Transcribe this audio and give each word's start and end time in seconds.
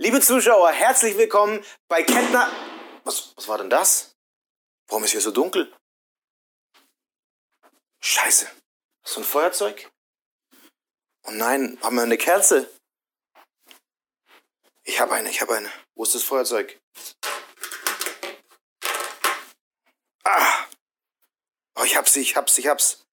Liebe 0.00 0.20
Zuschauer, 0.20 0.70
herzlich 0.70 1.18
willkommen 1.18 1.64
bei 1.88 2.04
Kettner. 2.04 2.48
Was, 3.02 3.36
was 3.36 3.48
war 3.48 3.58
denn 3.58 3.68
das? 3.68 4.16
Warum 4.86 5.02
ist 5.02 5.10
hier 5.10 5.20
so 5.20 5.32
dunkel? 5.32 5.76
Scheiße. 8.00 8.48
Hast 9.02 9.16
du 9.16 9.20
ein 9.22 9.24
Feuerzeug? 9.24 9.90
Oh 11.26 11.32
nein, 11.32 11.76
haben 11.82 11.96
wir 11.96 12.04
eine 12.04 12.16
Kerze? 12.16 12.70
Ich 14.84 15.00
habe 15.00 15.14
eine, 15.14 15.30
ich 15.30 15.40
habe 15.40 15.56
eine. 15.56 15.70
Wo 15.96 16.04
ist 16.04 16.14
das 16.14 16.22
Feuerzeug? 16.22 16.78
Ah! 20.22 20.64
Oh, 21.74 21.82
ich 21.82 21.96
hab's, 21.96 22.14
ich 22.14 22.36
hab's, 22.36 22.56
ich 22.56 22.68
hab's. 22.68 23.04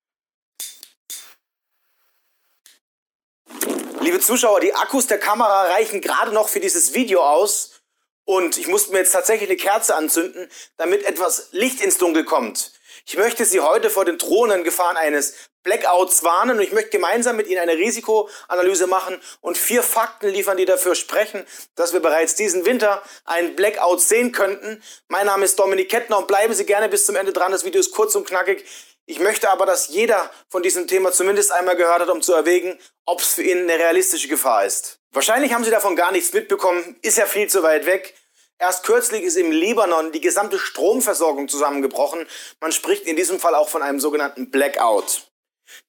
Liebe 4.05 4.19
Zuschauer, 4.19 4.59
die 4.59 4.75
Akkus 4.75 5.07
der 5.07 5.17
Kamera 5.17 5.63
reichen 5.63 5.99
gerade 5.99 6.31
noch 6.31 6.47
für 6.47 6.59
dieses 6.59 6.93
Video 6.93 7.23
aus. 7.23 7.81
Und 8.23 8.55
ich 8.55 8.67
musste 8.67 8.91
mir 8.91 8.99
jetzt 8.99 9.13
tatsächlich 9.13 9.49
eine 9.49 9.57
Kerze 9.57 9.95
anzünden, 9.95 10.47
damit 10.77 11.03
etwas 11.05 11.47
Licht 11.53 11.81
ins 11.81 11.97
Dunkel 11.97 12.23
kommt. 12.23 12.73
Ich 13.07 13.17
möchte 13.17 13.45
Sie 13.45 13.61
heute 13.61 13.89
vor 13.89 14.05
den 14.05 14.19
drohenden 14.19 14.63
Gefahren 14.63 14.95
eines 14.95 15.33
Blackouts 15.63 16.23
warnen 16.23 16.57
und 16.57 16.63
ich 16.63 16.71
möchte 16.71 16.91
gemeinsam 16.91 17.35
mit 17.35 17.47
Ihnen 17.47 17.61
eine 17.61 17.77
Risikoanalyse 17.77 18.85
machen 18.85 19.19
und 19.41 19.57
vier 19.57 19.81
Fakten 19.81 20.29
liefern, 20.29 20.57
die 20.57 20.65
dafür 20.65 20.93
sprechen, 20.93 21.43
dass 21.73 21.91
wir 21.91 21.99
bereits 21.99 22.35
diesen 22.35 22.63
Winter 22.63 23.01
einen 23.25 23.55
Blackout 23.55 24.01
sehen 24.01 24.31
könnten. 24.31 24.83
Mein 25.07 25.25
Name 25.25 25.45
ist 25.45 25.57
Dominik 25.57 25.89
Kettner 25.89 26.19
und 26.19 26.27
bleiben 26.27 26.53
Sie 26.53 26.67
gerne 26.67 26.89
bis 26.89 27.07
zum 27.07 27.15
Ende 27.15 27.33
dran. 27.33 27.51
Das 27.51 27.65
Video 27.65 27.79
ist 27.79 27.91
kurz 27.91 28.13
und 28.13 28.27
knackig. 28.27 28.65
Ich 29.07 29.19
möchte 29.19 29.51
aber, 29.51 29.65
dass 29.65 29.89
jeder 29.89 30.31
von 30.49 30.63
diesem 30.63 30.87
Thema 30.87 31.11
zumindest 31.11 31.51
einmal 31.51 31.75
gehört 31.75 32.01
hat, 32.01 32.09
um 32.09 32.23
zu 32.23 32.33
erwägen, 32.33 32.79
ob 33.05 33.19
es 33.19 33.33
für 33.33 33.43
ihn 33.43 33.59
eine 33.59 33.77
realistische 33.77 34.27
Gefahr 34.27 34.65
ist. 34.65 34.99
Wahrscheinlich 35.11 35.53
haben 35.53 35.63
Sie 35.63 35.71
davon 35.71 35.95
gar 35.95 36.11
nichts 36.11 36.33
mitbekommen, 36.33 36.97
ist 37.03 37.17
ja 37.17 37.27
viel 37.27 37.47
zu 37.47 37.61
weit 37.61 37.85
weg. 37.85 38.15
Erst 38.57 38.83
kürzlich 38.83 39.23
ist 39.23 39.35
im 39.35 39.51
Libanon 39.51 40.11
die 40.11 40.21
gesamte 40.21 40.57
Stromversorgung 40.57 41.47
zusammengebrochen. 41.47 42.25
Man 42.59 42.71
spricht 42.71 43.05
in 43.05 43.15
diesem 43.15 43.39
Fall 43.39 43.53
auch 43.53 43.69
von 43.69 43.83
einem 43.83 43.99
sogenannten 43.99 44.49
Blackout. 44.49 45.27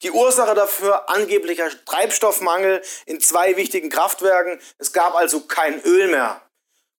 Die 0.02 0.10
Ursache 0.10 0.54
dafür 0.54 1.08
angeblicher 1.08 1.70
Treibstoffmangel 1.84 2.82
in 3.06 3.20
zwei 3.20 3.56
wichtigen 3.56 3.88
Kraftwerken. 3.88 4.60
Es 4.78 4.92
gab 4.92 5.14
also 5.14 5.40
kein 5.40 5.80
Öl 5.82 6.08
mehr. 6.08 6.42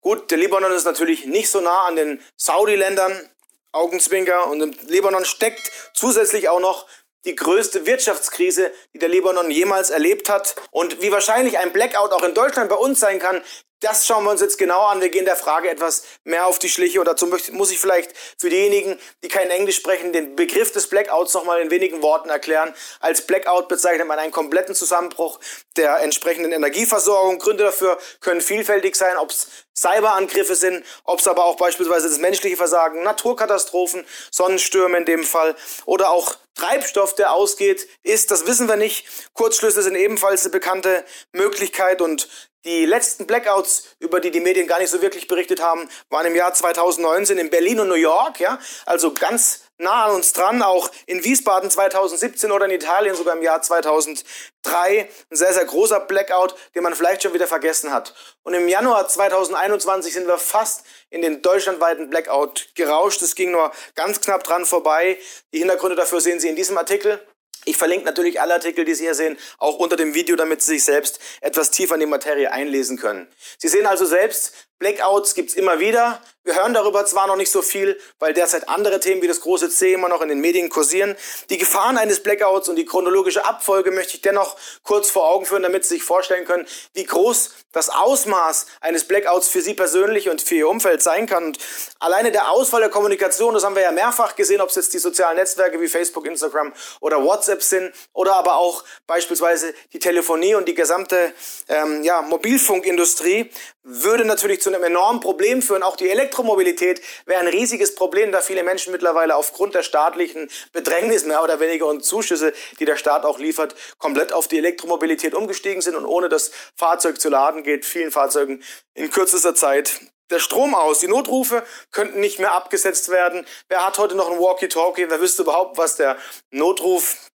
Gut, 0.01 0.31
der 0.31 0.37
Libanon 0.37 0.71
ist 0.71 0.85
natürlich 0.85 1.25
nicht 1.25 1.49
so 1.49 1.59
nah 1.59 1.85
an 1.85 1.95
den 1.95 2.21
Saudi-Ländern, 2.37 3.29
Augenzwinker. 3.71 4.47
Und 4.47 4.61
im 4.61 4.75
Libanon 4.87 5.25
steckt 5.25 5.71
zusätzlich 5.93 6.49
auch 6.49 6.59
noch 6.59 6.87
die 7.25 7.35
größte 7.35 7.85
Wirtschaftskrise, 7.85 8.71
die 8.93 8.99
der 8.99 9.09
Libanon 9.09 9.51
jemals 9.51 9.89
erlebt 9.89 10.29
hat. 10.29 10.55
Und 10.71 11.01
wie 11.01 11.11
wahrscheinlich 11.11 11.57
ein 11.57 11.73
Blackout 11.73 12.11
auch 12.11 12.23
in 12.23 12.33
Deutschland 12.33 12.69
bei 12.69 12.75
uns 12.75 12.99
sein 12.99 13.19
kann, 13.19 13.43
das 13.79 14.07
schauen 14.07 14.23
wir 14.23 14.31
uns 14.31 14.41
jetzt 14.41 14.57
genau 14.57 14.85
an. 14.85 15.01
Wir 15.01 15.09
gehen 15.09 15.25
der 15.25 15.35
Frage 15.35 15.69
etwas 15.69 16.03
mehr 16.23 16.47
auf 16.47 16.57
die 16.59 16.69
Schliche 16.69 16.99
und 16.99 17.05
dazu 17.05 17.27
muss 17.51 17.71
ich 17.71 17.79
vielleicht 17.79 18.11
für 18.39 18.49
diejenigen, 18.49 18.99
die 19.23 19.27
kein 19.27 19.49
Englisch 19.49 19.75
sprechen, 19.75 20.13
den 20.13 20.35
Begriff 20.35 20.71
des 20.71 20.87
Blackouts 20.87 21.33
nochmal 21.33 21.61
in 21.61 21.69
wenigen 21.69 22.01
Worten 22.01 22.29
erklären. 22.29 22.73
Als 22.99 23.21
Blackout 23.21 23.67
bezeichnet 23.67 24.07
man 24.07 24.17
einen 24.19 24.31
kompletten 24.31 24.73
Zusammenbruch 24.73 25.39
der 25.75 25.99
entsprechenden 25.99 26.51
Energieversorgung. 26.51 27.37
Gründe 27.37 27.65
dafür 27.65 27.99
können 28.19 28.41
vielfältig 28.41 28.95
sein, 28.95 29.17
ob 29.17 29.29
es 29.29 29.47
Cyberangriffe 29.77 30.55
sind, 30.55 30.83
ob 31.03 31.19
es 31.19 31.27
aber 31.27 31.45
auch 31.45 31.55
beispielsweise 31.55 32.09
das 32.09 32.17
menschliche 32.17 32.57
Versagen, 32.57 33.03
Naturkatastrophen, 33.03 34.05
Sonnenstürme 34.31 34.97
in 34.97 35.05
dem 35.05 35.23
Fall 35.23 35.55
oder 35.85 36.09
auch 36.09 36.35
Treibstoff, 36.55 37.13
der 37.13 37.33
ausgeht, 37.33 37.87
ist, 38.01 38.31
das 38.31 38.47
wissen 38.47 38.67
wir 38.67 38.77
nicht. 38.77 39.05
Kurzschlüsse 39.33 39.83
sind 39.83 39.95
ebenfalls 39.95 40.41
eine 40.41 40.51
bekannte 40.51 41.05
Möglichkeit 41.31 42.01
und 42.01 42.27
die 42.67 42.85
letzten 42.85 43.25
Blackouts, 43.25 43.95
über 43.99 44.19
die 44.19 44.29
die 44.29 44.41
Medien 44.41 44.67
gar 44.67 44.79
nicht 44.79 44.89
so 44.89 45.01
wirklich 45.01 45.27
berichtet 45.27 45.61
haben, 45.61 45.89
waren 46.09 46.27
im 46.27 46.35
Jahr 46.35 46.53
2019 46.53 47.37
in 47.37 47.49
Berlin 47.49 47.79
und 47.79 47.87
New 47.87 47.95
York, 47.95 48.39
ja, 48.39 48.59
also 48.85 49.13
ganz 49.13 49.61
nah 49.77 50.05
an 50.05 50.15
uns 50.15 50.33
dran, 50.33 50.61
auch 50.61 50.89
in 51.05 51.23
Wiesbaden 51.23 51.69
2017 51.69 52.51
oder 52.51 52.65
in 52.65 52.71
Italien 52.71 53.15
sogar 53.15 53.35
im 53.35 53.43
Jahr 53.43 53.61
2003. 53.61 54.25
Ein 54.65 55.07
sehr, 55.29 55.53
sehr 55.53 55.65
großer 55.65 56.01
Blackout, 56.01 56.55
den 56.75 56.83
man 56.83 56.95
vielleicht 56.95 57.23
schon 57.23 57.33
wieder 57.33 57.47
vergessen 57.47 57.93
hat. 57.93 58.13
Und 58.43 58.53
im 58.53 58.67
Januar 58.67 59.07
2021 59.07 60.13
sind 60.13 60.27
wir 60.27 60.37
fast 60.37 60.83
in 61.09 61.21
den 61.21 61.41
deutschlandweiten 61.41 62.09
Blackout 62.09 62.69
gerauscht. 62.75 63.21
Es 63.21 63.35
ging 63.35 63.51
nur 63.51 63.71
ganz 63.95 64.19
knapp 64.19 64.43
dran 64.43 64.65
vorbei. 64.65 65.17
Die 65.53 65.59
Hintergründe 65.59 65.95
dafür 65.95 66.21
sehen 66.21 66.39
Sie 66.39 66.49
in 66.49 66.55
diesem 66.55 66.77
Artikel. 66.77 67.21
Ich 67.65 67.77
verlinke 67.77 68.05
natürlich 68.05 68.39
alle 68.39 68.53
Artikel, 68.53 68.85
die 68.85 68.93
Sie 68.93 69.03
hier 69.03 69.15
sehen, 69.15 69.37
auch 69.57 69.77
unter 69.77 69.95
dem 69.95 70.13
Video, 70.13 70.35
damit 70.35 70.61
Sie 70.61 70.73
sich 70.73 70.83
selbst 70.83 71.19
etwas 71.41 71.71
tiefer 71.71 71.95
in 71.95 71.99
die 72.01 72.05
Materie 72.05 72.51
einlesen 72.51 72.97
können. 72.97 73.27
Sie 73.57 73.67
sehen 73.67 73.85
also 73.85 74.05
selbst, 74.05 74.53
Blackouts 74.79 75.33
gibt's 75.33 75.55
immer 75.55 75.79
wieder. 75.79 76.21
Wir 76.47 76.55
hören 76.55 76.73
darüber 76.73 77.05
zwar 77.05 77.27
noch 77.27 77.35
nicht 77.35 77.51
so 77.51 77.61
viel, 77.61 77.99
weil 78.19 78.33
derzeit 78.33 78.69
andere 78.69 79.01
Themen 79.01 79.21
wie 79.21 79.27
das 79.27 79.41
große 79.41 79.69
C 79.69 79.91
immer 79.91 80.07
noch 80.07 80.21
in 80.21 80.29
den 80.29 80.39
Medien 80.39 80.69
kursieren. 80.69 81.17
Die 81.49 81.57
Gefahren 81.57 81.97
eines 81.97 82.23
Blackouts 82.23 82.69
und 82.69 82.77
die 82.77 82.85
chronologische 82.85 83.43
Abfolge 83.43 83.91
möchte 83.91 84.15
ich 84.15 84.21
dennoch 84.21 84.55
kurz 84.83 85.09
vor 85.09 85.29
Augen 85.29 85.45
führen, 85.45 85.63
damit 85.63 85.83
Sie 85.83 85.95
sich 85.95 86.03
vorstellen 86.03 86.45
können, 86.45 86.65
wie 86.93 87.03
groß 87.03 87.51
das 87.73 87.89
Ausmaß 87.89 88.67
eines 88.79 89.03
Blackouts 89.03 89.49
für 89.49 89.61
Sie 89.61 89.73
persönlich 89.73 90.29
und 90.29 90.41
für 90.41 90.55
Ihr 90.55 90.69
Umfeld 90.69 91.03
sein 91.03 91.25
kann. 91.25 91.43
Und 91.47 91.57
alleine 91.99 92.31
der 92.31 92.49
Ausfall 92.49 92.79
der 92.79 92.89
Kommunikation, 92.89 93.53
das 93.53 93.65
haben 93.65 93.75
wir 93.75 93.83
ja 93.83 93.91
mehrfach 93.91 94.37
gesehen, 94.37 94.61
ob 94.61 94.69
es 94.69 94.75
jetzt 94.75 94.93
die 94.93 94.99
sozialen 94.99 95.35
Netzwerke 95.35 95.81
wie 95.81 95.87
Facebook, 95.89 96.25
Instagram 96.25 96.71
oder 97.01 97.21
WhatsApp 97.25 97.61
sind 97.61 97.93
oder 98.13 98.35
aber 98.35 98.55
auch 98.55 98.85
beispielsweise 99.05 99.73
die 99.91 99.99
Telefonie 99.99 100.55
und 100.55 100.65
die 100.65 100.75
gesamte 100.75 101.33
ähm, 101.67 102.03
ja, 102.03 102.21
Mobilfunkindustrie, 102.21 103.51
würde 103.87 104.25
natürlich 104.25 104.61
zu 104.61 104.69
einem 104.69 104.83
enormen 104.83 105.21
Problem 105.21 105.61
führen. 105.61 105.81
Auch 105.81 105.95
die 105.95 106.09
Elektromobilität 106.09 107.01
wäre 107.25 107.39
ein 107.39 107.47
riesiges 107.47 107.95
Problem, 107.95 108.31
da 108.31 108.41
viele 108.41 108.63
Menschen 108.63 108.91
mittlerweile 108.91 109.35
aufgrund 109.35 109.75
der 109.75 109.83
staatlichen 109.83 110.49
Bedrängnis 110.73 111.23
mehr 111.23 111.41
oder 111.41 111.59
weniger 111.59 111.87
und 111.87 112.03
Zuschüsse, 112.03 112.53
die 112.79 112.85
der 112.85 112.97
Staat 112.97 113.23
auch 113.23 113.39
liefert, 113.39 113.75
komplett 113.97 114.33
auf 114.33 114.47
die 114.47 114.57
Elektromobilität 114.57 115.33
umgestiegen 115.33 115.81
sind 115.81 115.95
und 115.95 116.05
ohne 116.05 116.27
das 116.27 116.51
Fahrzeug 116.75 117.19
zu 117.21 117.29
laden 117.29 117.63
geht 117.63 117.85
vielen 117.85 118.11
Fahrzeugen 118.11 118.61
in 118.93 119.09
kürzester 119.09 119.55
Zeit 119.55 120.01
der 120.29 120.39
Strom 120.39 120.75
aus. 120.75 120.99
Die 120.99 121.07
Notrufe 121.07 121.63
könnten 121.91 122.19
nicht 122.19 122.39
mehr 122.39 122.53
abgesetzt 122.53 123.07
werden. 123.09 123.45
Wer 123.69 123.85
hat 123.85 123.97
heute 123.97 124.15
noch 124.15 124.29
ein 124.29 124.39
Walkie-Talkie? 124.39 125.09
Wer 125.09 125.21
wüsste 125.21 125.43
überhaupt, 125.43 125.77
was 125.77 125.95
der 125.95 126.17
Notruf 126.51 127.29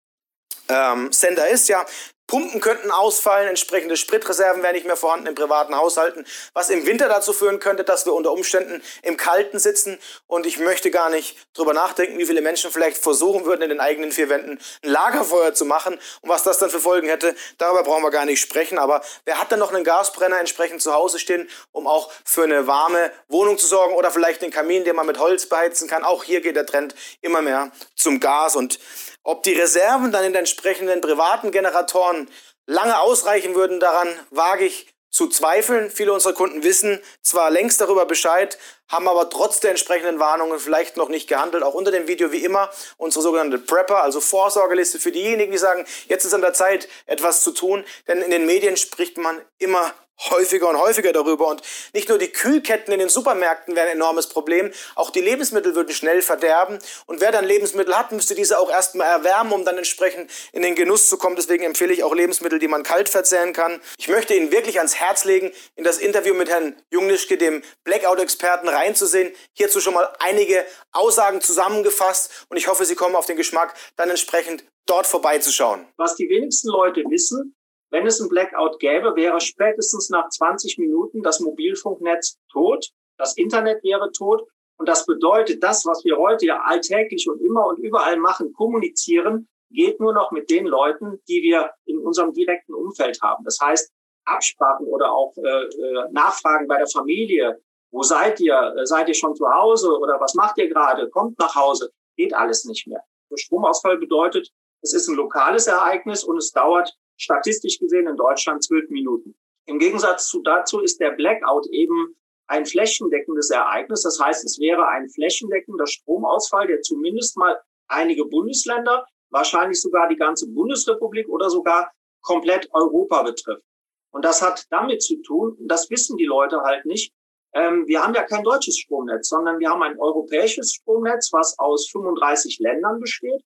ähm, 0.69 1.11
Sender 1.13 1.49
ist? 1.49 1.69
Ja, 1.69 1.87
Pumpen 2.33 2.63
könnten 2.63 2.91
ausfallen, 2.91 3.47
entsprechende 3.47 3.95
Spritreserven 3.95 4.63
wären 4.63 4.73
nicht 4.73 4.87
mehr 4.87 4.97
vorhanden 4.97 5.27
in 5.27 5.35
privaten 5.35 5.77
Haushalten, 5.77 6.25
was 6.55 6.71
im 6.71 6.87
Winter 6.87 7.07
dazu 7.07 7.35
führen 7.35 7.59
könnte, 7.59 7.85
dass 7.85 8.07
wir 8.07 8.15
unter 8.15 8.33
Umständen 8.33 8.83
im 9.03 9.19
Kalten 9.19 9.59
sitzen. 9.59 9.99
Und 10.29 10.47
ich 10.47 10.59
möchte 10.59 10.91
gar 10.91 11.11
nicht 11.11 11.37
drüber 11.53 11.75
nachdenken, 11.75 12.17
wie 12.17 12.25
viele 12.25 12.41
Menschen 12.41 12.73
vielleicht 12.73 12.97
versuchen 12.97 13.45
würden, 13.45 13.61
in 13.61 13.69
den 13.69 13.81
eigenen 13.81 14.13
vier 14.13 14.31
Wänden 14.31 14.59
ein 14.83 14.91
Lagerfeuer 14.91 15.53
zu 15.53 15.67
machen 15.67 16.01
und 16.23 16.31
was 16.31 16.43
das 16.43 16.57
dann 16.57 16.71
für 16.71 16.81
Folgen 16.81 17.07
hätte. 17.07 17.37
Darüber 17.59 17.83
brauchen 17.83 18.03
wir 18.03 18.11
gar 18.11 18.25
nicht 18.25 18.41
sprechen. 18.41 18.79
Aber 18.79 19.03
wer 19.27 19.39
hat 19.39 19.53
dann 19.53 19.59
noch 19.59 19.71
einen 19.71 19.85
Gasbrenner 19.85 20.41
entsprechend 20.41 20.81
zu 20.81 20.95
Hause 20.95 21.19
stehen, 21.19 21.47
um 21.71 21.87
auch 21.87 22.11
für 22.25 22.45
eine 22.45 22.67
warme 22.67 23.13
Wohnung 23.29 23.59
zu 23.59 23.67
sorgen 23.67 23.95
oder 23.95 24.11
vielleicht 24.11 24.41
einen 24.41 24.53
Kamin, 24.53 24.85
den 24.85 24.97
man 24.97 25.05
mit 25.05 25.19
Holz 25.19 25.45
beheizen 25.51 25.87
kann? 25.87 26.03
Auch 26.03 26.25
hier 26.25 26.41
geht 26.41 26.57
der 26.57 26.65
Trend 26.65 26.95
immer 27.21 27.43
mehr 27.43 27.73
zum 27.95 28.21
Gas 28.21 28.57
und 28.57 28.79
ob 29.23 29.43
die 29.43 29.55
Reserven 29.55 30.13
dann 30.13 30.25
in 30.25 30.33
den 30.33 30.41
entsprechenden 30.41 31.01
privaten 31.01 31.51
Generatoren 31.51 32.29
lange 32.67 33.01
ausreichen 33.01 33.55
würden, 33.55 33.81
daran 33.81 34.09
wage 34.31 34.65
ich 34.65 34.93
zu 35.13 35.29
zweifeln. 35.29 35.91
Viele 35.91 36.13
unserer 36.13 36.33
Kunden 36.33 36.65
wissen 36.65 37.01
zwar 37.21 37.51
längst 37.51 37.81
darüber 37.81 38.07
Bescheid, 38.07 38.59
haben 38.89 39.07
aber 39.07 39.29
trotz 39.31 39.61
der 39.61 39.71
entsprechenden 39.71 40.19
Warnungen 40.19 40.59
vielleicht 40.59 40.97
noch 40.97 41.09
nicht 41.09 41.29
gehandelt. 41.29 41.63
Auch 41.63 41.75
unter 41.75 41.91
dem 41.91 42.09
Video 42.09 42.33
wie 42.33 42.45
immer 42.45 42.71
unsere 42.97 43.23
sogenannte 43.23 43.59
Prepper, 43.59 44.03
also 44.03 44.21
Vorsorgeliste 44.21 44.99
für 44.99 45.13
diejenigen, 45.13 45.53
die 45.53 45.59
sagen, 45.59 45.85
jetzt 46.09 46.25
ist 46.25 46.35
an 46.35 46.41
der 46.41 46.55
Zeit, 46.55 46.89
etwas 47.07 47.43
zu 47.43 47.53
tun. 47.53 47.85
Denn 48.09 48.23
in 48.23 48.31
den 48.31 48.47
Medien 48.47 48.77
spricht 48.77 49.19
man 49.19 49.41
immer 49.59 49.93
häufiger 50.31 50.69
und 50.69 50.79
häufiger 50.79 51.13
darüber. 51.13 51.49
Und 51.49 51.63
nicht 51.93 52.09
nur 52.09 52.19
die 52.19 52.29
Kühlketten 52.29 52.93
in 52.93 53.01
den 53.01 53.09
Supermärkten 53.09 53.75
wären 53.75 53.89
ein 53.89 53.97
enormes 53.97 54.29
Problem, 54.29 54.73
auch 54.95 55.11
die 55.11 55.21
Lebensmittel 55.21 55.75
würden 55.75 55.95
schnell 55.95 56.23
verderben. 56.23 56.79
Und 57.07 57.21
wer 57.21 57.33
dann 57.33 57.45
Lebensmittel 57.45 57.97
hat, 57.97 58.13
müsste 58.13 58.35
diese 58.35 58.59
auch 58.59 58.71
erstmal 58.71 59.07
erwärmen, 59.09 59.53
um 59.53 59.65
dann 59.65 59.79
entsprechend 59.79 60.31
in 60.53 60.63
den 60.63 60.75
Genuss 60.75 61.09
zu 61.09 61.19
kommen. 61.19 61.37
Deswegen 61.37 61.65
empfehle 61.65 61.93
ich 61.93 62.05
auch 62.05 62.15
Lebensmittel, 62.15 62.59
die 62.59 62.69
man 62.69 62.83
kalt 62.83 63.09
verzehren 63.09 63.53
kann. 63.53 63.81
Ich 63.99 64.09
möchte 64.09 64.35
Ihnen 64.35 64.53
wirklich 64.53 64.79
ans 64.79 64.95
Herz 64.95 65.25
legen, 65.25 65.53
in 65.77 65.85
das 65.85 65.99
Interview 65.99 66.35
mit 66.35 66.49
Herrn 66.49 66.77
Jungnischke, 66.91 67.37
dem 67.37 67.63
Blackout-Experten, 67.85 68.69
reinzusehen. 68.69 69.33
Hierzu 69.55 69.81
schon 69.81 69.95
mal 69.95 70.13
einige 70.19 70.65
Aussagen 70.93 71.41
zusammengefasst 71.41 72.47
und 72.49 72.57
ich 72.57 72.69
hoffe, 72.69 72.85
Sie 72.85 72.95
kommen 72.95 73.17
auf 73.17 73.27
den 73.27 73.37
Geschmack, 73.37 73.75
dann 73.97 74.11
entsprechend 74.11 74.65
dort 74.87 75.07
vorbeizuschauen. 75.07 75.87
Was 75.97 76.17
die 76.17 76.29
wenigsten 76.29 76.69
Leute 76.69 77.03
wissen, 77.09 77.55
wenn 77.93 78.07
es 78.07 78.21
ein 78.21 78.29
Blackout 78.29 78.79
gäbe, 78.79 79.15
wäre 79.17 79.41
spätestens 79.41 80.09
nach 80.09 80.29
20 80.31 80.79
Minuten 80.79 81.23
das 81.23 81.41
Mobilfunknetz 81.41 82.39
tot, 82.51 82.89
das 83.19 83.37
Internet 83.37 83.85
wäre 83.85 84.11
tot. 84.13 84.49
Und 84.79 84.89
das 84.89 85.05
bedeutet, 85.05 85.63
das, 85.63 85.85
was 85.85 86.03
wir 86.05 86.17
heute 86.17 86.47
ja 86.47 86.63
alltäglich 86.63 87.29
und 87.29 87.41
immer 87.41 87.67
und 87.67 87.79
überall 87.79 88.17
machen, 88.17 88.53
kommunizieren, 88.55 89.47
geht 89.71 90.01
nur 90.01 90.15
noch 90.15 90.33
mit 90.33 90.51
den 90.51 90.67
Leuten, 90.67 91.21
die 91.29 91.43
wir 91.43 91.71
in 91.85 91.99
unserem 91.99 92.33
direkten 92.33 92.75
Umfeld 92.75 93.21
haben. 93.23 93.45
Das 93.45 93.59
heißt, 93.61 93.93
Absprachen 94.25 94.87
oder 94.87 95.13
auch 95.13 95.37
äh, 95.37 95.41
äh, 95.41 96.11
Nachfragen 96.13 96.67
bei 96.67 96.79
der 96.79 96.89
Familie. 96.89 97.61
Wo 97.91 98.03
seid 98.03 98.41
ihr? 98.41 98.73
Seid 98.85 99.09
ihr 99.09 99.15
schon 99.15 99.37
zu 99.37 99.47
Hause 99.47 99.99
oder 99.99 100.19
was 100.19 100.35
macht 100.35 100.57
ihr 100.57 100.69
gerade? 100.69 101.11
Kommt 101.11 101.39
nach 101.39 101.55
Hause. 101.55 101.93
Geht 102.17 102.35
alles 102.35 102.65
nicht 102.65 102.87
mehr. 102.87 103.03
Stromausfall 103.35 103.99
bedeutet, 103.99 104.51
es 104.83 104.95
ist 104.95 105.09
ein 105.09 105.17
lokales 105.17 105.67
Ereignis 105.67 106.25
und 106.25 106.39
es 106.39 106.53
dauert 106.53 106.95
statistisch 107.23 107.79
gesehen 107.79 108.07
in 108.07 108.17
Deutschland 108.17 108.65
zwölf 108.65 108.89
Minuten. 108.91 109.35
Im 109.67 109.79
Gegensatz 109.79 110.29
zu 110.29 110.43
dazu 110.43 110.81
ist 110.81 111.01
der 111.01 111.13
Blackout 111.13 111.67
eben 111.69 112.17
ein 112.49 112.67
flächendeckendes 112.67 113.51
Ereignis. 113.51 114.03
Das 114.03 114.19
heißt, 114.21 114.45
es 114.45 114.59
wäre 114.59 114.87
ein 114.89 115.09
flächendeckender 115.09 115.87
Stromausfall, 115.87 116.67
der 116.67 116.81
zumindest 116.81 117.37
mal 117.37 117.61
einige 117.89 118.25
Bundesländer, 118.25 119.07
wahrscheinlich 119.31 119.81
sogar 119.81 120.09
die 120.09 120.17
ganze 120.17 120.49
Bundesrepublik 120.49 121.29
oder 121.29 121.49
sogar 121.49 121.93
komplett 122.23 122.69
Europa 122.73 123.23
betrifft. 123.23 123.65
Und 124.11 124.25
das 124.25 124.43
hat 124.43 124.67
damit 124.71 125.03
zu 125.03 125.23
tun, 125.23 125.57
das 125.61 125.91
wissen 125.91 126.17
die 126.17 126.27
Leute 126.27 126.61
halt 126.61 126.85
nicht, 126.85 127.13
ähm, 127.55 127.87
wir 127.87 128.03
haben 128.03 128.15
ja 128.15 128.23
kein 128.23 128.43
deutsches 128.43 128.79
Stromnetz, 128.79 129.29
sondern 129.29 129.59
wir 129.59 129.69
haben 129.69 129.83
ein 129.83 129.99
europäisches 129.99 130.73
Stromnetz, 130.73 131.33
was 131.33 131.59
aus 131.59 131.89
35 131.91 132.59
Ländern 132.61 133.01
besteht. 133.01 133.43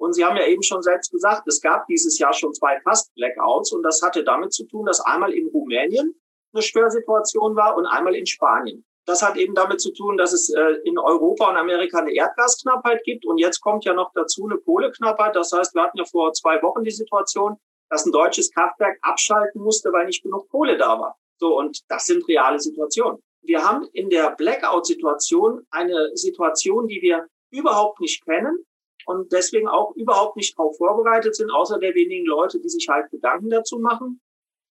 Und 0.00 0.14
Sie 0.14 0.24
haben 0.24 0.38
ja 0.38 0.46
eben 0.46 0.62
schon 0.62 0.82
selbst 0.82 1.12
gesagt, 1.12 1.46
es 1.46 1.60
gab 1.60 1.86
dieses 1.86 2.18
Jahr 2.18 2.32
schon 2.32 2.54
zwei 2.54 2.80
Fast-Blackouts 2.80 3.72
und 3.72 3.82
das 3.82 4.00
hatte 4.00 4.24
damit 4.24 4.50
zu 4.54 4.64
tun, 4.64 4.86
dass 4.86 5.00
einmal 5.02 5.34
in 5.34 5.46
Rumänien 5.48 6.18
eine 6.54 6.62
Störsituation 6.62 7.54
war 7.54 7.76
und 7.76 7.84
einmal 7.84 8.14
in 8.14 8.24
Spanien. 8.24 8.82
Das 9.04 9.22
hat 9.22 9.36
eben 9.36 9.54
damit 9.54 9.82
zu 9.82 9.92
tun, 9.92 10.16
dass 10.16 10.32
es 10.32 10.48
äh, 10.48 10.76
in 10.84 10.98
Europa 10.98 11.50
und 11.50 11.56
Amerika 11.56 11.98
eine 11.98 12.14
Erdgasknappheit 12.14 13.04
gibt 13.04 13.26
und 13.26 13.36
jetzt 13.36 13.60
kommt 13.60 13.84
ja 13.84 13.92
noch 13.92 14.10
dazu 14.14 14.46
eine 14.46 14.58
Kohleknappheit. 14.58 15.36
Das 15.36 15.52
heißt, 15.52 15.74
wir 15.74 15.82
hatten 15.82 15.98
ja 15.98 16.04
vor 16.06 16.32
zwei 16.32 16.62
Wochen 16.62 16.82
die 16.82 16.90
Situation, 16.90 17.58
dass 17.90 18.06
ein 18.06 18.12
deutsches 18.12 18.50
Kraftwerk 18.52 18.98
abschalten 19.02 19.60
musste, 19.60 19.92
weil 19.92 20.06
nicht 20.06 20.22
genug 20.22 20.48
Kohle 20.48 20.78
da 20.78 20.98
war. 20.98 21.18
So, 21.38 21.58
und 21.58 21.78
das 21.88 22.06
sind 22.06 22.26
reale 22.26 22.58
Situationen. 22.58 23.22
Wir 23.42 23.68
haben 23.68 23.86
in 23.92 24.08
der 24.08 24.30
Blackout-Situation 24.30 25.66
eine 25.70 26.16
Situation, 26.16 26.88
die 26.88 27.02
wir 27.02 27.26
überhaupt 27.50 28.00
nicht 28.00 28.24
kennen 28.24 28.64
und 29.10 29.32
deswegen 29.32 29.66
auch 29.66 29.94
überhaupt 29.96 30.36
nicht 30.36 30.56
darauf 30.56 30.76
vorbereitet 30.76 31.34
sind, 31.34 31.50
außer 31.50 31.78
der 31.80 31.94
wenigen 31.94 32.26
Leute, 32.26 32.60
die 32.60 32.68
sich 32.68 32.88
halt 32.88 33.10
Gedanken 33.10 33.50
dazu 33.50 33.80
machen. 33.80 34.20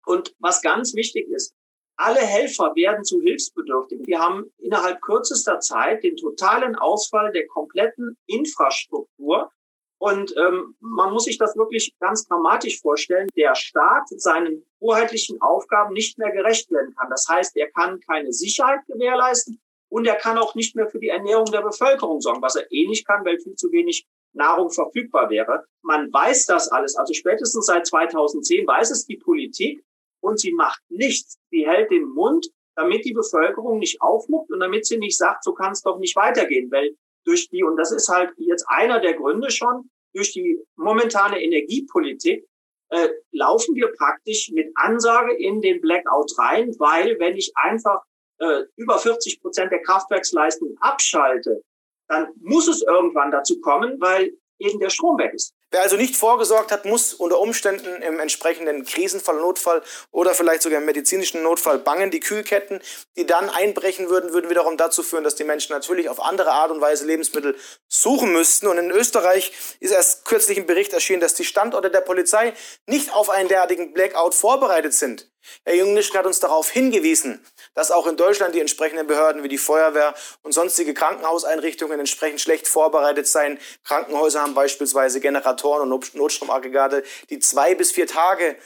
Und 0.05 0.35
was 0.39 0.61
ganz 0.61 0.95
wichtig 0.95 1.29
ist, 1.31 1.55
alle 1.97 2.21
Helfer 2.21 2.75
werden 2.77 3.03
zu 3.03 3.21
Hilfsbedürftigen. 3.23 4.07
Wir 4.07 4.21
haben 4.21 4.53
innerhalb 4.59 5.01
kürzester 5.01 5.61
Zeit 5.61 6.05
den 6.05 6.17
totalen 6.17 6.77
Ausfall 6.77 7.33
der 7.33 7.47
kompletten 7.47 8.19
Infrastruktur. 8.27 9.51
Und 9.99 10.37
ähm, 10.37 10.77
man 10.81 11.15
muss 11.15 11.25
sich 11.25 11.39
das 11.39 11.57
wirklich 11.57 11.95
ganz 11.99 12.29
dramatisch 12.29 12.83
vorstellen. 12.83 13.31
Der 13.35 13.55
Staat 13.55 14.09
seinen 14.11 14.67
hoheitlichen 14.79 15.41
Aufgaben 15.41 15.95
nicht 15.95 16.19
mehr 16.19 16.31
gerecht 16.31 16.71
werden 16.71 16.95
kann. 16.95 17.09
Das 17.09 17.27
heißt, 17.27 17.57
er 17.57 17.71
kann 17.71 18.01
keine 18.01 18.35
Sicherheit 18.35 18.81
gewährleisten 18.87 19.59
und 19.89 20.07
er 20.07 20.17
kann 20.17 20.37
auch 20.37 20.55
nicht 20.55 20.77
mehr 20.77 20.89
für 20.89 20.99
die 20.99 21.09
Ernährung 21.09 21.47
der 21.47 21.63
Bevölkerung 21.63 22.21
sorgen, 22.21 22.43
was 22.43 22.57
er 22.57 22.71
eh 22.71 22.87
nicht 22.87 23.07
kann, 23.07 23.25
weil 23.25 23.39
viel 23.39 23.55
zu 23.55 23.73
wenig 23.73 24.07
Nahrung 24.33 24.71
verfügbar 24.71 25.31
wäre. 25.31 25.65
Man 25.83 26.13
weiß 26.13 26.47
das 26.47 26.69
alles. 26.69 26.97
Also 26.97 27.15
spätestens 27.15 27.67
seit 27.67 27.87
2010 27.87 28.67
weiß 28.67 28.91
es 28.91 29.07
die 29.07 29.17
Politik 29.17 29.83
und 30.21 30.39
sie 30.39 30.53
macht 30.53 30.81
nichts. 30.89 31.39
Sie 31.51 31.67
hält 31.67 31.91
den 31.91 32.09
Mund, 32.09 32.49
damit 32.75 33.05
die 33.05 33.15
Bevölkerung 33.15 33.79
nicht 33.79 34.01
aufmuckt 34.03 34.51
und 34.51 34.61
damit 34.61 34.87
sie 34.87 34.99
nicht 34.99 35.17
sagt, 35.17 35.45
so 35.45 35.55
kann 35.55 35.73
es 35.73 35.83
doch 35.83 35.99
nicht 35.99 36.17
weitergehen, 36.17 36.71
weil 36.71 36.95
durch 37.25 37.49
die, 37.49 37.65
und 37.65 37.77
das 37.77 37.93
ist 37.93 38.09
halt 38.09 38.33
jetzt 38.37 38.67
einer 38.69 39.01
der 39.01 39.15
Gründe 39.15 39.51
schon, 39.51 39.91
durch 40.15 40.33
die 40.33 40.59
momentane 40.77 41.43
Energiepolitik 41.43 42.47
äh, 42.91 43.09
laufen 43.33 43.75
wir 43.75 43.89
praktisch 43.89 44.51
mit 44.53 44.71
Ansage 44.77 45.35
in 45.35 45.61
den 45.61 45.81
Blackout 45.81 46.39
rein, 46.39 46.75
weil 46.79 47.19
wenn 47.19 47.37
ich 47.37 47.53
einfach 47.57 48.03
äh, 48.39 48.63
über 48.77 48.99
40 48.99 49.41
Prozent 49.41 49.73
der 49.73 49.83
Kraftwerksleistung 49.83 50.77
abschalte, 50.81 51.63
dann 52.09 52.29
muss 52.41 52.69
es 52.69 52.83
irgendwann 52.83 53.31
dazu 53.31 53.61
kommen, 53.61 54.01
weil 54.01 54.33
eben 54.59 54.79
der 54.81 54.91
Strom 54.91 55.19
weg 55.19 55.33
ist. 55.35 55.53
Wer 55.73 55.83
also 55.83 55.97
nicht 55.97 56.17
vorgesorgt 56.17 56.71
hat, 56.71 56.85
muss 56.85 57.13
unter 57.13 57.41
Umständen 57.41 58.01
im 58.01 58.21
entsprechenden 58.21 58.85
Krisenfall, 58.85 59.37
Notfall 59.37 59.83
oder 60.13 60.33
vielleicht 60.33 60.63
sogar 60.63 60.79
im 60.79 60.87
medizinischen 60.87 61.43
Notfall 61.43 61.81
bangen. 61.81 62.13
Die 62.13 62.21
Kühlketten, 62.21 62.81
die 63.17 63.27
dann 63.27 63.51
einbrechen 63.51 64.09
würden, 64.09 64.33
würden 64.33 64.49
wiederum 64.49 64.77
dazu 64.77 65.03
führen, 65.03 65.25
dass 65.25 65.35
die 65.35 65.45
Menschen 65.45 65.73
natürlich 65.73 66.09
auf 66.09 66.23
andere 66.23 66.53
Art 66.53 66.71
und 66.71 66.81
Weise 66.81 67.05
Lebensmittel 67.05 67.57
suchen 67.89 68.33
müssten. 68.33 68.69
Und 68.69 68.79
in 68.79 68.93
Österreich 68.93 69.53
ist 69.81 69.91
erst 69.91 70.25
kürzlich 70.25 70.57
ein 70.57 70.67
Bericht 70.67 70.93
erschienen, 70.93 71.21
dass 71.21 71.35
die 71.35 71.45
Standorte 71.45 71.91
der 71.91 72.01
Polizei 72.01 72.55
nicht 72.87 73.13
auf 73.13 73.29
einen 73.29 73.49
derartigen 73.49 73.93
Blackout 73.93 74.35
vorbereitet 74.35 74.95
sind. 74.95 75.29
Herr 75.65 75.75
Jungnisch 75.75 76.13
hat 76.15 76.27
uns 76.27 76.41
darauf 76.41 76.71
hingewiesen, 76.71 77.45
dass 77.75 77.91
auch 77.91 78.07
in 78.07 78.17
Deutschland 78.17 78.55
die 78.55 78.61
entsprechenden 78.61 79.07
Behörden 79.07 79.43
wie 79.43 79.49
die 79.49 79.59
Feuerwehr 79.59 80.15
und 80.43 80.53
sonstige 80.53 80.95
Krankenhauseinrichtungen 80.95 81.99
entsprechend 81.99 82.41
schlecht 82.41 82.69
vorbereitet 82.69 83.27
seien. 83.27 83.59
Krankenhäuser 83.85 84.43
haben 84.43 84.55
beispielsweise 84.55 85.21
Generatoren 85.21 85.91
und 85.91 86.15
Notstromaggregate, 86.15 87.03
die 87.31 87.39
zwei 87.39 87.75
bis 87.75 87.93
vier 87.93 88.07
Tage 88.07 88.57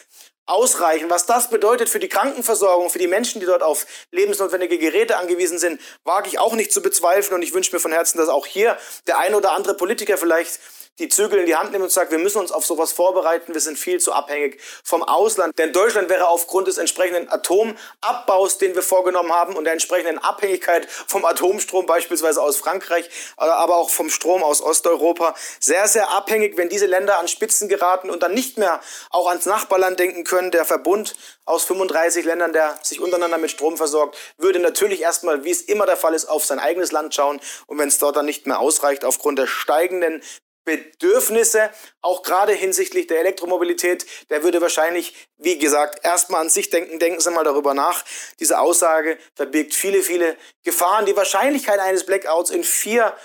ausreichen. 0.46 1.08
Was 1.08 1.26
das 1.26 1.48
bedeutet 1.48 1.88
für 1.88 2.00
die 2.00 2.08
Krankenversorgung, 2.08 2.90
für 2.90 2.98
die 2.98 3.06
Menschen, 3.06 3.40
die 3.40 3.46
dort 3.46 3.62
auf 3.62 3.86
lebensnotwendige 4.10 4.78
Geräte 4.78 5.16
angewiesen 5.16 5.58
sind, 5.58 5.80
wage 6.04 6.28
ich 6.28 6.38
auch 6.38 6.54
nicht 6.54 6.72
zu 6.72 6.82
bezweifeln. 6.82 7.36
Und 7.36 7.42
ich 7.42 7.54
wünsche 7.54 7.74
mir 7.74 7.80
von 7.80 7.92
Herzen, 7.92 8.18
dass 8.18 8.28
auch 8.28 8.46
hier 8.46 8.76
der 9.06 9.18
ein 9.18 9.34
oder 9.34 9.52
andere 9.52 9.74
Politiker 9.74 10.18
vielleicht 10.18 10.58
die 11.00 11.08
Zügel 11.08 11.40
in 11.40 11.46
die 11.46 11.56
Hand 11.56 11.72
nimmt 11.72 11.82
und 11.82 11.90
sagt, 11.90 12.12
wir 12.12 12.18
müssen 12.18 12.38
uns 12.38 12.52
auf 12.52 12.64
sowas 12.64 12.92
vorbereiten, 12.92 13.54
wir 13.54 13.60
sind 13.60 13.78
viel 13.78 13.98
zu 13.98 14.12
abhängig 14.12 14.60
vom 14.84 15.02
Ausland. 15.02 15.58
Denn 15.58 15.72
Deutschland 15.72 16.08
wäre 16.10 16.28
aufgrund 16.28 16.68
des 16.68 16.78
entsprechenden 16.78 17.28
Atomabbaus, 17.30 18.58
den 18.58 18.74
wir 18.74 18.82
vorgenommen 18.82 19.32
haben 19.32 19.56
und 19.56 19.64
der 19.64 19.72
entsprechenden 19.72 20.18
Abhängigkeit 20.18 20.86
vom 20.90 21.24
Atomstrom 21.24 21.86
beispielsweise 21.86 22.42
aus 22.42 22.58
Frankreich, 22.58 23.08
aber 23.36 23.76
auch 23.76 23.90
vom 23.90 24.10
Strom 24.10 24.42
aus 24.42 24.62
Osteuropa, 24.62 25.34
sehr, 25.58 25.88
sehr 25.88 26.10
abhängig, 26.10 26.56
wenn 26.58 26.68
diese 26.68 26.86
Länder 26.86 27.18
an 27.18 27.28
Spitzen 27.28 27.68
geraten 27.68 28.10
und 28.10 28.22
dann 28.22 28.34
nicht 28.34 28.58
mehr 28.58 28.80
auch 29.10 29.28
ans 29.28 29.46
Nachbarland 29.46 29.98
denken 29.98 30.24
können. 30.24 30.50
Der 30.50 30.66
Verbund 30.66 31.16
aus 31.46 31.64
35 31.64 32.26
Ländern, 32.26 32.52
der 32.52 32.78
sich 32.82 33.00
untereinander 33.00 33.38
mit 33.38 33.50
Strom 33.50 33.78
versorgt, 33.78 34.16
würde 34.36 34.58
natürlich 34.58 35.00
erstmal, 35.00 35.44
wie 35.44 35.50
es 35.50 35.62
immer 35.62 35.86
der 35.86 35.96
Fall 35.96 36.14
ist, 36.14 36.26
auf 36.26 36.44
sein 36.44 36.58
eigenes 36.58 36.92
Land 36.92 37.14
schauen. 37.14 37.40
Und 37.66 37.78
wenn 37.78 37.88
es 37.88 37.98
dort 37.98 38.16
dann 38.16 38.26
nicht 38.26 38.46
mehr 38.46 38.60
ausreicht, 38.60 39.04
aufgrund 39.04 39.38
der 39.38 39.46
steigenden 39.46 40.22
Bedürfnisse, 40.64 41.70
auch 42.00 42.22
gerade 42.22 42.52
hinsichtlich 42.52 43.06
der 43.06 43.20
Elektromobilität, 43.20 44.06
der 44.30 44.42
würde 44.42 44.60
wahrscheinlich, 44.60 45.14
wie 45.38 45.58
gesagt, 45.58 46.04
erstmal 46.04 46.42
an 46.42 46.50
sich 46.50 46.70
denken, 46.70 46.98
denken 46.98 47.20
Sie 47.20 47.30
mal 47.30 47.44
darüber 47.44 47.74
nach. 47.74 48.04
Diese 48.38 48.58
Aussage 48.58 49.18
verbirgt 49.34 49.74
viele, 49.74 50.02
viele 50.02 50.36
Gefahren. 50.62 51.06
Die 51.06 51.16
Wahrscheinlichkeit 51.16 51.80
eines 51.80 52.04
Blackouts 52.04 52.50
in 52.50 52.64
vier 52.64 53.16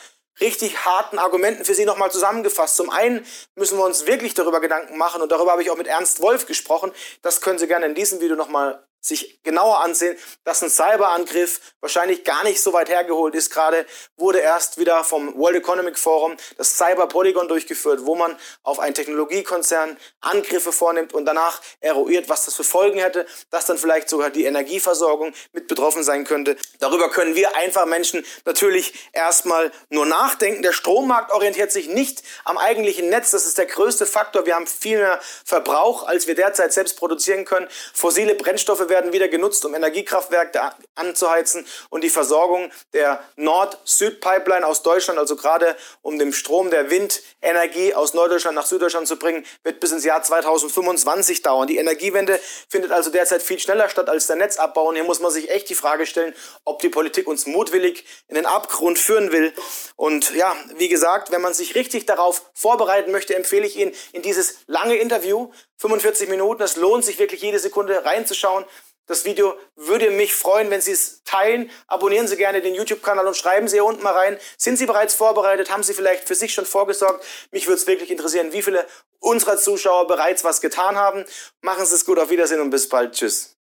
richtig 0.41 0.85
harten 0.85 1.17
Argumenten 1.17 1.65
für 1.65 1.75
Sie 1.75 1.85
nochmal 1.85 2.11
zusammengefasst. 2.11 2.75
Zum 2.75 2.89
einen 2.89 3.25
müssen 3.55 3.77
wir 3.77 3.85
uns 3.85 4.05
wirklich 4.05 4.33
darüber 4.33 4.59
Gedanken 4.59 4.97
machen 4.97 5.21
und 5.21 5.31
darüber 5.31 5.51
habe 5.51 5.61
ich 5.61 5.69
auch 5.69 5.77
mit 5.77 5.87
Ernst 5.87 6.21
Wolf 6.21 6.45
gesprochen. 6.45 6.91
Das 7.21 7.41
können 7.41 7.59
Sie 7.59 7.67
gerne 7.67 7.85
in 7.85 7.95
diesem 7.95 8.19
Video 8.19 8.35
nochmal 8.35 8.84
sich 9.07 9.41
genauer 9.43 9.79
ansehen, 9.79 10.17
dass 10.43 10.61
ein 10.61 10.69
Cyberangriff 10.69 11.59
wahrscheinlich 11.79 12.23
gar 12.23 12.43
nicht 12.43 12.61
so 12.61 12.73
weit 12.73 12.89
hergeholt 12.89 13.35
ist. 13.35 13.51
Gerade 13.51 13.85
wurde 14.17 14.39
erst 14.39 14.77
wieder 14.77 15.03
vom 15.03 15.37
World 15.37 15.57
Economic 15.57 15.97
Forum 15.97 16.35
das 16.57 16.77
Cyber 16.77 17.07
Polygon 17.07 17.47
durchgeführt, 17.47 18.05
wo 18.05 18.15
man 18.15 18.37
auf 18.63 18.79
einen 18.79 18.95
Technologiekonzern 18.95 19.97
Angriffe 20.21 20.71
vornimmt 20.71 21.13
und 21.13 21.25
danach 21.25 21.61
eruiert, 21.79 22.29
was 22.29 22.45
das 22.45 22.55
für 22.55 22.63
Folgen 22.63 22.99
hätte, 22.99 23.25
dass 23.51 23.65
dann 23.65 23.77
vielleicht 23.77 24.09
sogar 24.09 24.29
die 24.29 24.45
Energieversorgung 24.45 25.33
mit 25.53 25.67
betroffen 25.67 26.03
sein 26.03 26.25
könnte. 26.25 26.57
Darüber 26.79 27.09
können 27.09 27.35
wir 27.35 27.55
einfach 27.55 27.85
Menschen 27.85 28.25
natürlich 28.45 28.93
erstmal 29.13 29.71
nur 29.89 30.05
nachdenken. 30.05 30.63
Der 30.63 30.73
Strommarkt 30.73 31.31
orientiert 31.31 31.71
sich 31.71 31.87
nicht 31.87 32.23
am 32.43 32.57
eigentlichen 32.57 33.09
Netz. 33.09 33.31
Das 33.31 33.45
ist 33.45 33.57
der 33.57 33.65
größte 33.65 34.05
Faktor. 34.05 34.45
Wir 34.45 34.55
haben 34.55 34.67
viel 34.67 34.97
mehr 34.97 35.19
Verbrauch, 35.43 36.07
als 36.07 36.27
wir 36.27 36.35
derzeit 36.35 36.73
selbst 36.73 36.97
produzieren 36.97 37.45
können. 37.45 37.67
Fossile 37.93 38.35
Brennstoffe 38.35 38.89
werden 38.89 38.94
werden 38.95 39.11
wieder 39.11 39.27
genutzt, 39.27 39.65
um 39.65 39.75
Energiekraftwerke 39.75 40.71
anzuheizen 40.95 41.67
und 41.89 42.01
die 42.01 42.09
Versorgung 42.09 42.71
der 42.93 43.21
Nord-Süd-Pipeline 43.35 44.65
aus 44.65 44.83
Deutschland, 44.83 45.19
also 45.19 45.35
gerade 45.35 45.75
um 46.01 46.17
den 46.17 46.31
Strom 46.31 46.69
der 46.69 46.89
Windenergie 46.89 47.93
aus 47.93 48.13
Norddeutschland 48.13 48.55
nach 48.55 48.65
Süddeutschland 48.65 49.05
zu 49.05 49.17
bringen, 49.17 49.45
wird 49.63 49.81
bis 49.81 49.91
ins 49.91 50.05
Jahr 50.05 50.23
2025 50.23 51.41
dauern. 51.41 51.67
Die 51.67 51.75
Energiewende 51.75 52.39
findet 52.69 52.93
also 52.93 53.09
derzeit 53.09 53.43
viel 53.43 53.59
schneller 53.59 53.89
statt 53.89 54.07
als 54.07 54.27
der 54.27 54.37
Netzabbau. 54.37 54.87
Und 54.87 54.95
hier 54.95 55.03
muss 55.03 55.19
man 55.19 55.29
sich 55.29 55.49
echt 55.49 55.69
die 55.69 55.75
Frage 55.75 56.05
stellen, 56.05 56.33
ob 56.63 56.79
die 56.79 56.87
Politik 56.87 57.27
uns 57.27 57.45
mutwillig 57.47 58.05
in 58.29 58.35
den 58.35 58.45
Abgrund 58.45 58.97
führen 58.97 59.33
will. 59.33 59.51
Und 59.97 60.33
ja, 60.35 60.55
wie 60.77 60.87
gesagt, 60.87 61.31
wenn 61.31 61.41
man 61.41 61.53
sich 61.53 61.75
richtig 61.75 62.05
darauf 62.05 62.49
vorbereiten 62.53 63.11
möchte, 63.11 63.35
empfehle 63.35 63.67
ich 63.67 63.75
Ihnen 63.75 63.93
in 64.13 64.21
dieses 64.21 64.59
lange 64.67 64.95
Interview, 64.95 65.51
45 65.77 66.29
Minuten, 66.29 66.61
es 66.63 66.75
lohnt 66.75 67.03
sich 67.03 67.19
wirklich 67.19 67.41
jede 67.41 67.59
Sekunde 67.59 68.05
reinzuschauen. 68.05 68.65
Das 69.07 69.23
Video 69.23 69.55
würde 69.75 70.09
mich 70.09 70.33
freuen, 70.33 70.71
wenn 70.71 70.81
Sie 70.81 70.91
es 70.91 71.21
teilen. 71.23 71.69
Abonnieren 71.85 72.27
Sie 72.27 72.37
gerne 72.37 72.61
den 72.61 72.73
YouTube-Kanal 72.73 73.27
und 73.27 73.37
schreiben 73.37 73.67
Sie 73.67 73.75
hier 73.75 73.85
unten 73.85 74.01
mal 74.01 74.13
rein. 74.13 74.39
Sind 74.57 74.77
Sie 74.77 74.87
bereits 74.87 75.13
vorbereitet? 75.13 75.69
Haben 75.69 75.83
Sie 75.83 75.93
vielleicht 75.93 76.27
für 76.27 76.33
sich 76.33 76.53
schon 76.53 76.65
vorgesorgt? 76.65 77.23
Mich 77.51 77.67
würde 77.67 77.79
es 77.79 77.85
wirklich 77.85 78.09
interessieren, 78.09 78.51
wie 78.51 78.63
viele 78.63 78.87
unserer 79.19 79.57
Zuschauer 79.57 80.07
bereits 80.07 80.43
was 80.43 80.59
getan 80.59 80.95
haben. 80.95 81.23
Machen 81.61 81.85
Sie 81.85 81.93
es 81.93 82.05
gut, 82.05 82.17
auf 82.17 82.31
Wiedersehen 82.31 82.61
und 82.61 82.71
bis 82.71 82.89
bald. 82.89 83.13
Tschüss. 83.13 83.54